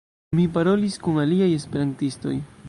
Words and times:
Mi 0.37 0.45
parolis 0.55 0.97
kun 1.03 1.21
aliaj 1.25 1.51
Esperantistoj 1.59 2.35